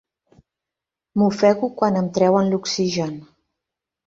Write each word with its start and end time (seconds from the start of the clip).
M'ofego 1.21 1.69
quan 1.83 2.01
em 2.01 2.09
treuen 2.17 2.51
l'oxigen. 2.55 3.15